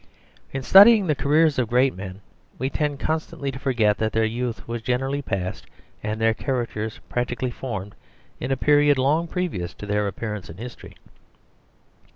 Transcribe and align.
In 0.51 0.63
studying 0.63 1.05
the 1.05 1.13
careers 1.13 1.59
of 1.59 1.69
great 1.69 1.95
men 1.95 2.21
we 2.57 2.71
tend 2.71 2.99
constantly 2.99 3.51
to 3.51 3.59
forget 3.59 3.99
that 3.99 4.13
their 4.13 4.25
youth 4.25 4.67
was 4.67 4.81
generally 4.81 5.21
passed 5.21 5.67
and 6.01 6.19
their 6.19 6.33
characters 6.33 6.99
practically 7.07 7.51
formed 7.51 7.93
in 8.39 8.51
a 8.51 8.57
period 8.57 8.97
long 8.97 9.27
previous 9.27 9.75
to 9.75 9.85
their 9.85 10.07
appearance 10.07 10.49
in 10.49 10.57
history. 10.57 10.95